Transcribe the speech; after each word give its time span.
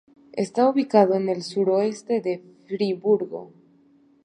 Está 0.33 0.67
ubicado 0.67 1.13
en 1.13 1.29
el 1.29 1.43
suroeste 1.43 2.21
de 2.21 2.43
Friburgo. 2.65 3.53